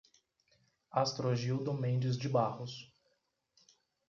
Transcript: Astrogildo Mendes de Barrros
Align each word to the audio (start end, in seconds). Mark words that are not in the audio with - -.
Astrogildo 0.89 1.75
Mendes 1.75 2.17
de 2.17 2.27
Barrros 2.27 2.91